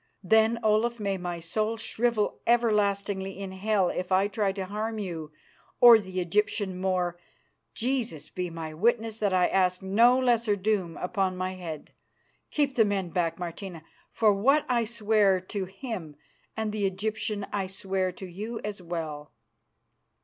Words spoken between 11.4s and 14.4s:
head. Keep the men back, Martina, for